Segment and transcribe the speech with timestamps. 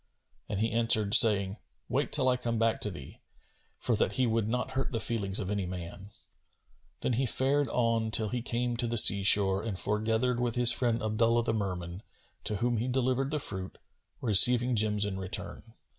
[0.49, 1.57] And he answered, saying,
[1.87, 3.21] "Wait till I come back to thee,"
[3.77, 6.09] for that he would not hurt the feelings of any man.
[7.01, 10.71] Then he fared on till he came to the sea shore and foregathered with his
[10.71, 12.01] friend Abdullah the Merman,
[12.45, 13.77] to whom he delivered the fruit,
[14.21, 15.75] receiving gems in return.